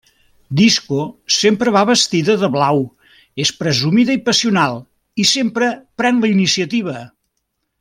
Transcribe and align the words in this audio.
Disco 0.59 1.01
sempre 1.35 1.73
va 1.75 1.83
vestida 1.89 2.37
de 2.43 2.49
blau, 2.55 2.81
és 3.45 3.51
presumida 3.61 4.17
i 4.17 4.23
passional 4.31 4.81
i 5.25 5.27
sempre 5.35 5.69
pren 6.03 6.23
la 6.25 6.33
iniciativa. 6.35 6.99